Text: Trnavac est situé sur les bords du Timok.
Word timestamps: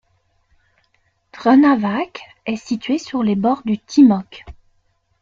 Trnavac 1.31 2.23
est 2.47 2.55
situé 2.55 2.97
sur 2.97 3.21
les 3.21 3.35
bords 3.35 3.61
du 3.65 3.77
Timok. 3.77 4.45